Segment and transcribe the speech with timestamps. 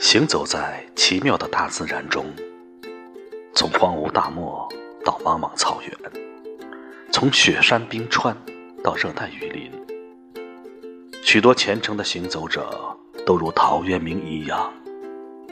[0.00, 2.24] 行走在奇妙的大自然中，
[3.52, 4.66] 从荒芜大漠
[5.04, 5.92] 到茫茫草原，
[7.12, 8.34] 从雪山冰川
[8.82, 9.70] 到热带雨林，
[11.22, 14.72] 许多虔诚的行走者都如陶渊明一样，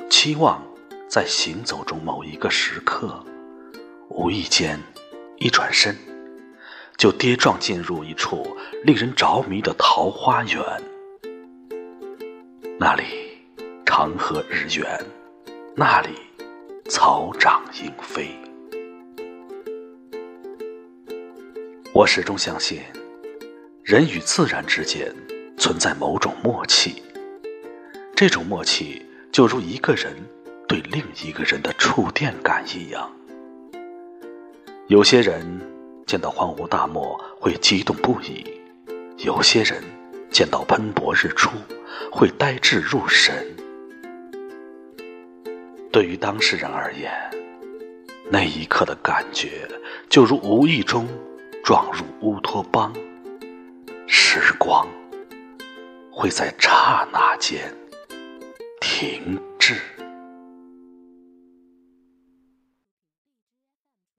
[0.09, 0.65] 期望
[1.07, 3.23] 在行走中某一个时刻，
[4.09, 4.81] 无意间
[5.37, 5.95] 一转身，
[6.97, 10.65] 就跌撞进入一处令人着迷的桃花源，
[12.81, 13.28] 那里。
[14.01, 15.05] 长河日圆，
[15.75, 16.11] 那里
[16.89, 18.29] 草长莺飞。
[21.93, 22.81] 我始终相信，
[23.83, 25.13] 人与自然之间
[25.57, 27.03] 存在某种默契，
[28.15, 30.15] 这种默契就如一个人
[30.69, 33.11] 对另一个人的触电感一样。
[34.87, 35.61] 有些人
[36.07, 38.45] 见到荒芜大漠会激动不已，
[39.17, 39.83] 有些人
[40.31, 41.51] 见到喷薄日出
[42.13, 43.45] 会呆滞入神。
[45.91, 47.11] 对于当事人而言，
[48.31, 49.67] 那一刻的感觉
[50.09, 51.09] 就如无意中
[51.65, 52.93] 撞入乌托邦，
[54.07, 54.87] 时光
[56.11, 57.75] 会在刹那间
[58.81, 59.75] 停滞。